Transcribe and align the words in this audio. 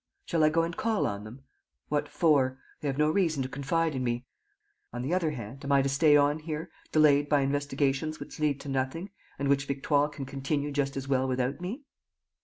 Shall 0.25 0.43
I 0.43 0.49
go 0.49 0.63
and 0.63 0.75
call 0.75 1.05
on 1.05 1.25
them?... 1.25 1.43
What 1.89 2.09
for? 2.09 2.57
They 2.79 2.87
have 2.87 2.97
no 2.97 3.11
reason 3.11 3.43
to 3.43 3.47
confide 3.47 3.93
in 3.93 4.03
me.... 4.03 4.25
On 4.91 5.03
the 5.03 5.13
other 5.13 5.29
hand, 5.29 5.63
am 5.63 5.71
I 5.71 5.83
to 5.83 5.89
stay 5.89 6.17
on 6.17 6.39
here, 6.39 6.71
delayed 6.91 7.29
by 7.29 7.41
investigations 7.41 8.19
which 8.19 8.39
lead 8.39 8.59
to 8.61 8.67
nothing 8.67 9.11
and 9.37 9.47
which 9.47 9.67
Victoire 9.67 10.09
can 10.09 10.25
continue 10.25 10.71
just 10.71 10.97
as 10.97 11.07
well 11.07 11.27
without 11.27 11.61
me?" 11.61 11.83